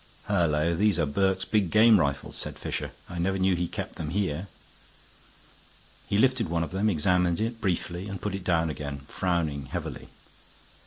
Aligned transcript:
"Hullo! 0.27 0.73
these 0.73 0.97
are 0.97 1.05
Burke's 1.05 1.45
big 1.45 1.69
game 1.69 1.99
rifles," 1.99 2.35
said 2.35 2.57
Fisher. 2.57 2.89
"I 3.07 3.19
never 3.19 3.37
knew 3.37 3.55
he 3.55 3.67
kept 3.67 3.97
them 3.97 4.09
here." 4.09 4.47
He 6.07 6.17
lifted 6.17 6.49
one 6.49 6.63
of 6.63 6.71
them, 6.71 6.89
examined 6.89 7.39
it 7.39 7.61
briefly, 7.61 8.07
and 8.07 8.19
put 8.19 8.33
it 8.33 8.43
down 8.43 8.71
again, 8.71 9.01
frowning 9.07 9.67
heavily. 9.67 10.07